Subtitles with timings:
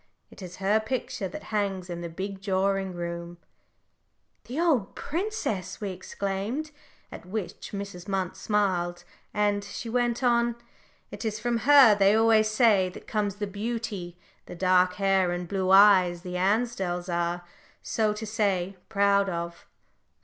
[0.31, 3.37] It is her picture that hangs in the big drawing room"
[4.47, 6.71] "The old princess!" we exclaimed,
[7.11, 8.05] at which Mrs.
[8.05, 10.55] Munt smiled "and," she went on,
[11.11, 14.17] "it is from her, they always say, that comes the beauty
[14.47, 17.43] the dark hair and blue eyes, the Ansdells are,
[17.83, 19.67] so to say, proud of.